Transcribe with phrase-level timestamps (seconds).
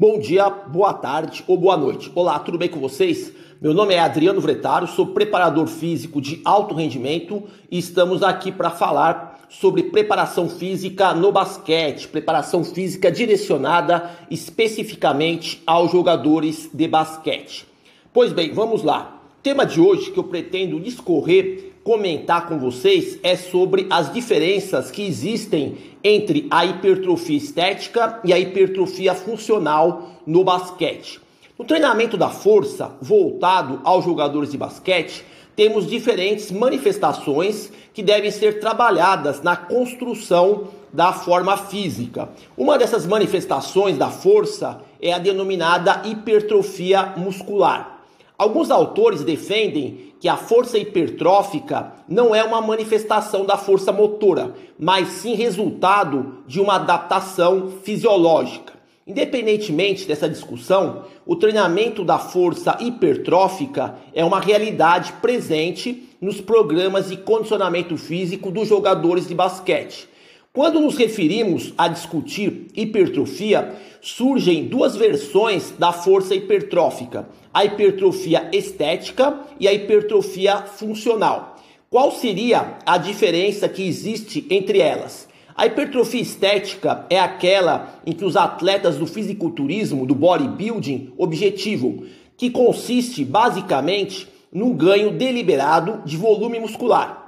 [0.00, 2.10] Bom dia, boa tarde ou boa noite.
[2.14, 3.34] Olá, tudo bem com vocês?
[3.60, 8.70] Meu nome é Adriano Vretaro, sou preparador físico de alto rendimento e estamos aqui para
[8.70, 17.66] falar sobre preparação física no basquete, preparação física direcionada especificamente aos jogadores de basquete.
[18.10, 19.20] Pois bem, vamos lá.
[19.38, 24.92] O tema de hoje que eu pretendo discorrer comentar com vocês é sobre as diferenças
[24.92, 31.20] que existem entre a hipertrofia estética e a hipertrofia funcional no basquete.
[31.58, 35.24] No treinamento da força, voltado aos jogadores de basquete,
[35.56, 42.28] temos diferentes manifestações que devem ser trabalhadas na construção da forma física.
[42.56, 47.99] Uma dessas manifestações da força é a denominada hipertrofia muscular.
[48.40, 55.08] Alguns autores defendem que a força hipertrófica não é uma manifestação da força motora, mas
[55.08, 58.72] sim resultado de uma adaptação fisiológica.
[59.06, 67.18] Independentemente dessa discussão, o treinamento da força hipertrófica é uma realidade presente nos programas de
[67.18, 70.08] condicionamento físico dos jogadores de basquete.
[70.52, 79.42] Quando nos referimos a discutir hipertrofia, surgem duas versões da força hipertrófica: a hipertrofia estética
[79.60, 81.54] e a hipertrofia funcional.
[81.88, 85.28] Qual seria a diferença que existe entre elas?
[85.54, 92.04] A hipertrofia estética é aquela em que os atletas do fisiculturismo, do bodybuilding, objetivo,
[92.36, 97.19] que consiste basicamente no ganho deliberado de volume muscular.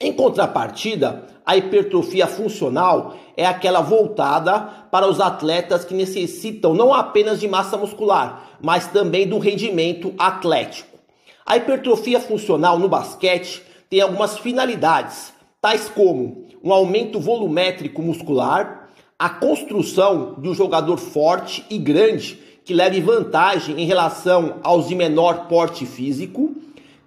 [0.00, 4.58] Em contrapartida, a hipertrofia funcional é aquela voltada
[4.90, 10.98] para os atletas que necessitam não apenas de massa muscular, mas também do rendimento atlético.
[11.46, 19.28] A hipertrofia funcional no basquete tem algumas finalidades, tais como um aumento volumétrico muscular, a
[19.28, 25.46] construção de um jogador forte e grande que leve vantagem em relação aos de menor
[25.46, 26.56] porte físico,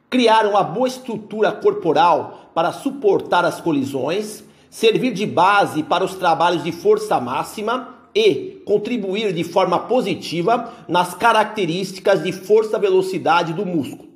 [0.10, 6.64] criar uma boa estrutura corporal para suportar as colisões, servir de base para os trabalhos
[6.64, 14.08] de força máxima e contribuir de forma positiva nas características de força-velocidade do músculo.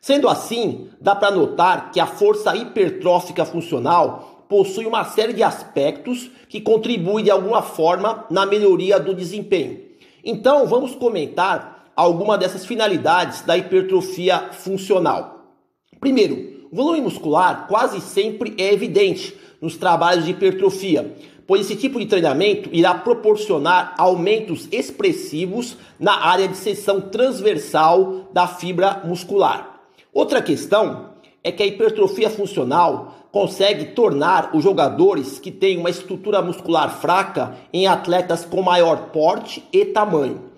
[0.00, 6.30] Sendo assim, dá para notar que a força hipertrófica funcional possui uma série de aspectos
[6.48, 9.80] que contribuem de alguma forma na melhoria do desempenho.
[10.22, 15.56] Então, vamos comentar alguma dessas finalidades da hipertrofia funcional.
[16.00, 21.14] Primeiro, o volume muscular quase sempre é evidente nos trabalhos de hipertrofia,
[21.46, 28.46] pois esse tipo de treinamento irá proporcionar aumentos expressivos na área de seção transversal da
[28.46, 29.80] fibra muscular.
[30.12, 31.10] Outra questão
[31.42, 37.56] é que a hipertrofia funcional consegue tornar os jogadores que têm uma estrutura muscular fraca
[37.72, 40.53] em atletas com maior porte e tamanho.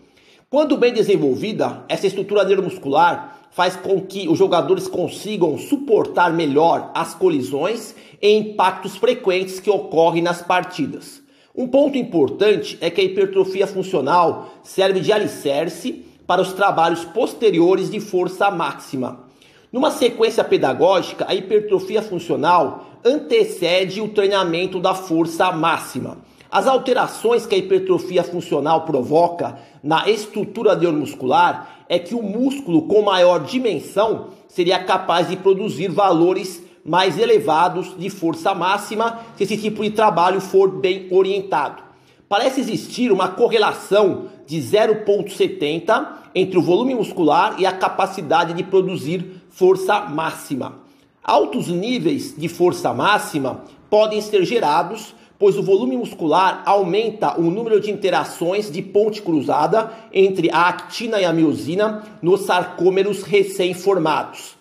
[0.49, 7.15] Quando bem desenvolvida, essa estrutura neuromuscular faz com que os jogadores consigam suportar melhor as
[7.15, 11.21] colisões e impactos frequentes que ocorrem nas partidas.
[11.53, 17.91] Um ponto importante é que a hipertrofia funcional serve de alicerce para os trabalhos posteriores
[17.91, 19.25] de força máxima.
[19.73, 26.19] Numa sequência pedagógica, a hipertrofia funcional antecede o treinamento da força máxima.
[26.51, 33.03] As alterações que a hipertrofia funcional provoca na estrutura neuromuscular é que o músculo com
[33.03, 39.83] maior dimensão seria capaz de produzir valores mais elevados de força máxima se esse tipo
[39.83, 41.83] de trabalho for bem orientado.
[42.29, 49.43] Parece existir uma correlação de 0,70 entre o volume muscular e a capacidade de produzir
[49.51, 50.81] força máxima.
[51.23, 57.81] Altos níveis de força máxima podem ser gerados pois o volume muscular aumenta o número
[57.81, 64.57] de interações de ponte cruzada entre a actina e a miosina nos sarcômeros recém-formados.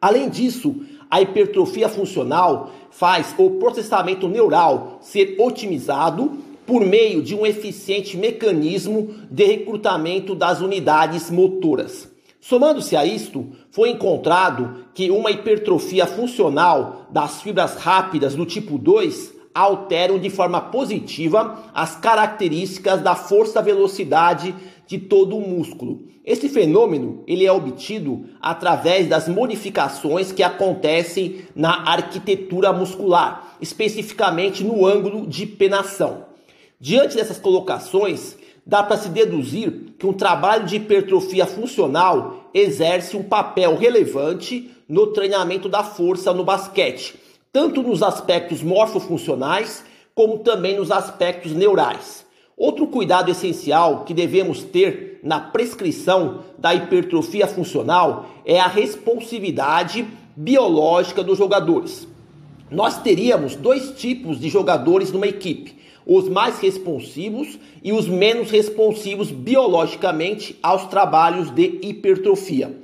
[0.00, 0.76] Além disso,
[1.10, 9.10] a hipertrofia funcional faz o processamento neural ser otimizado por meio de um eficiente mecanismo
[9.30, 12.08] de recrutamento das unidades motoras.
[12.40, 19.39] Somando-se a isto, foi encontrado que uma hipertrofia funcional das fibras rápidas do tipo 2
[19.54, 24.54] alteram de forma positiva as características da força-velocidade
[24.86, 26.02] de todo o músculo.
[26.24, 34.86] Esse fenômeno ele é obtido através das modificações que acontecem na arquitetura muscular, especificamente no
[34.86, 36.26] ângulo de penação.
[36.78, 43.22] Diante dessas colocações, dá para se deduzir que um trabalho de hipertrofia funcional exerce um
[43.22, 47.18] papel relevante no treinamento da força no basquete
[47.52, 52.24] tanto nos aspectos morfofuncionais como também nos aspectos neurais.
[52.56, 60.06] Outro cuidado essencial que devemos ter na prescrição da hipertrofia funcional é a responsividade
[60.36, 62.06] biológica dos jogadores.
[62.70, 65.74] Nós teríamos dois tipos de jogadores numa equipe:
[66.06, 72.76] os mais responsivos e os menos responsivos biologicamente aos trabalhos de hipertrofia.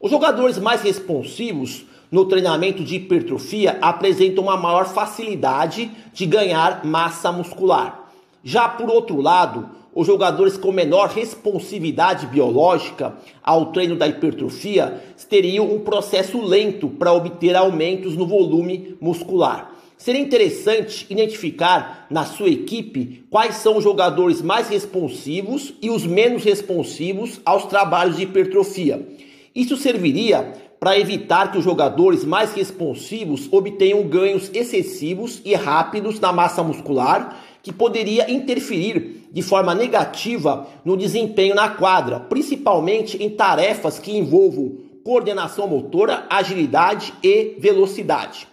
[0.00, 7.32] Os jogadores mais responsivos no treinamento de hipertrofia apresentam uma maior facilidade de ganhar massa
[7.32, 8.10] muscular.
[8.44, 15.72] Já por outro lado, os jogadores com menor responsividade biológica ao treino da hipertrofia teriam
[15.72, 19.72] um processo lento para obter aumentos no volume muscular.
[19.96, 26.44] Seria interessante identificar na sua equipe quais são os jogadores mais responsivos e os menos
[26.44, 29.06] responsivos aos trabalhos de hipertrofia.
[29.54, 36.32] Isso serviria para evitar que os jogadores mais responsivos obtenham ganhos excessivos e rápidos na
[36.32, 43.98] massa muscular que poderia interferir de forma negativa no desempenho na quadra, principalmente em tarefas
[43.98, 48.48] que envolvam coordenação motora, agilidade e velocidade.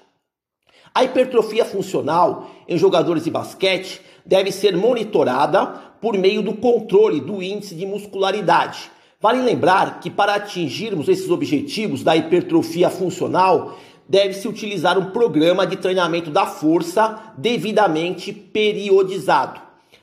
[0.93, 5.65] A hipertrofia funcional em jogadores de basquete deve ser monitorada
[6.01, 8.91] por meio do controle do índice de muscularidade.
[9.21, 13.77] Vale lembrar que para atingirmos esses objetivos da hipertrofia funcional,
[14.07, 19.60] deve-se utilizar um programa de treinamento da força devidamente periodizado.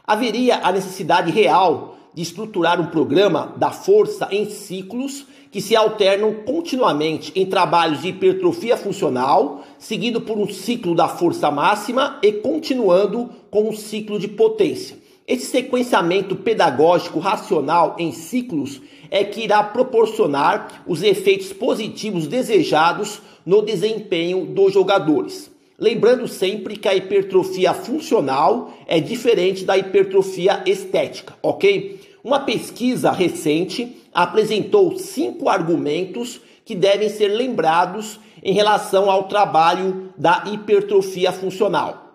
[0.07, 6.35] Haveria a necessidade real de estruturar um programa da força em ciclos que se alternam
[6.45, 13.31] continuamente em trabalhos de hipertrofia funcional, seguido por um ciclo da força máxima e continuando
[13.51, 15.06] com um ciclo de potência.
[15.27, 18.81] Esse sequenciamento pedagógico racional em ciclos
[19.11, 25.51] é que irá proporcionar os efeitos positivos desejados no desempenho dos jogadores.
[25.77, 32.01] Lembrando sempre que a hipertrofia funcional é diferente da hipertrofia estética, ok?
[32.23, 40.45] Uma pesquisa recente apresentou cinco argumentos que devem ser lembrados em relação ao trabalho da
[40.47, 42.06] hipertrofia funcional.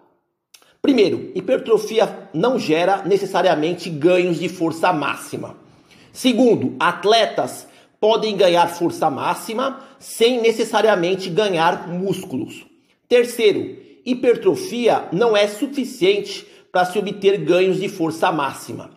[0.82, 5.56] Primeiro, hipertrofia não gera necessariamente ganhos de força máxima.
[6.12, 7.68] Segundo, atletas
[8.00, 12.66] podem ganhar força máxima sem necessariamente ganhar músculos.
[13.08, 18.90] Terceiro, hipertrofia não é suficiente para se obter ganhos de força máxima.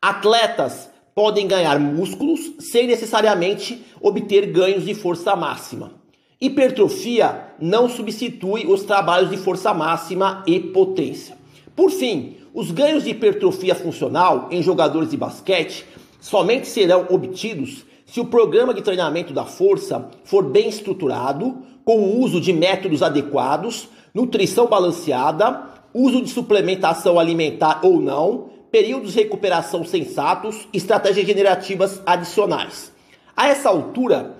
[0.00, 6.03] Atletas podem ganhar músculos sem necessariamente obter ganhos de força máxima.
[6.40, 11.36] Hipertrofia não substitui os trabalhos de força máxima e potência.
[11.76, 15.84] Por fim, os ganhos de hipertrofia funcional em jogadores de basquete
[16.20, 22.20] somente serão obtidos se o programa de treinamento da força for bem estruturado, com o
[22.20, 29.84] uso de métodos adequados, nutrição balanceada, uso de suplementação alimentar ou não, períodos de recuperação
[29.84, 32.92] sensatos, estratégias generativas adicionais.
[33.36, 34.36] A essa altura,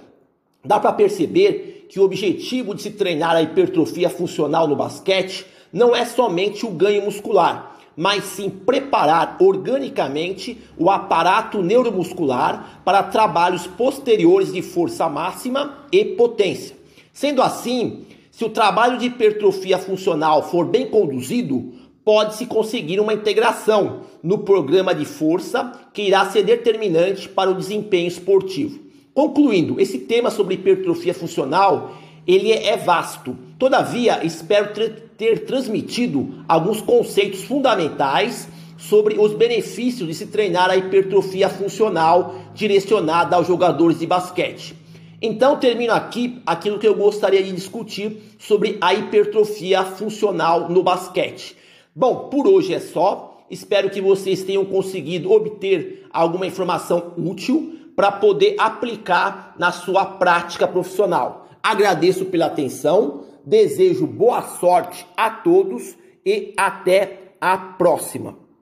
[0.65, 5.95] dá para perceber que o objetivo de se treinar a hipertrofia funcional no basquete não
[5.95, 14.53] é somente o ganho muscular, mas sim preparar organicamente o aparato neuromuscular para trabalhos posteriores
[14.53, 16.77] de força máxima e potência.
[17.13, 21.73] Sendo assim, se o trabalho de hipertrofia funcional for bem conduzido,
[22.05, 28.09] pode-se conseguir uma integração no programa de força que irá ser determinante para o desempenho
[28.09, 28.84] esportivo.
[29.15, 31.95] Concluindo, esse tema sobre hipertrofia funcional,
[32.27, 33.39] ele é vasto.
[33.57, 34.73] Todavia, espero
[35.17, 43.37] ter transmitido alguns conceitos fundamentais sobre os benefícios de se treinar a hipertrofia funcional direcionada
[43.37, 44.75] aos jogadores de basquete.
[45.23, 51.57] Então termino aqui aquilo que eu gostaria de discutir sobre a hipertrofia funcional no basquete.
[51.95, 53.31] Bom, por hoje é só.
[53.49, 60.67] Espero que vocês tenham conseguido obter alguma informação útil para poder aplicar na sua prática
[60.67, 61.49] profissional.
[61.63, 63.25] Agradeço pela atenção.
[63.45, 68.44] Desejo boa sorte a todos e até a próxima.